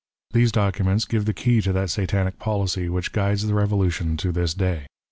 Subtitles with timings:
[0.33, 4.55] These documents give the key to that satanic policy which guides the Eevolution to this
[4.55, 4.87] day.